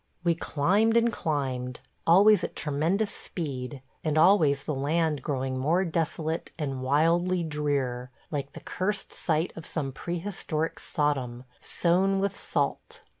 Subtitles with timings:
[0.23, 6.49] We climbed and climbed; always at tremendous speed, and always the land growing more desolate,
[6.57, 13.03] and wildly drear, like the cursed site of some prehistoric Sodom, sown with salt.